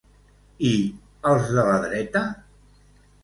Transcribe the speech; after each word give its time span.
I 0.69 0.71
els 1.31 1.51
de 1.57 1.65
la 1.67 1.75
dreta? 1.83 2.23